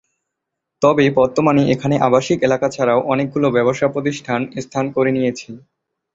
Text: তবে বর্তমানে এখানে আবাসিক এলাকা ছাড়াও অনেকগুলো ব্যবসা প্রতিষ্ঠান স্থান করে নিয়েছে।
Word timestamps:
তবে 0.81 1.05
বর্তমানে 1.19 1.61
এখানে 1.73 1.95
আবাসিক 2.07 2.37
এলাকা 2.43 2.67
ছাড়াও 2.69 2.99
অনেকগুলো 3.13 3.47
ব্যবসা 3.51 3.87
প্রতিষ্ঠান 3.87 4.39
স্থান 4.63 4.85
করে 4.95 5.11
নিয়েছে। 5.11 5.49